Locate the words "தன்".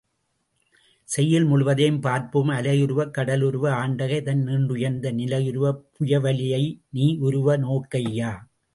4.21-4.43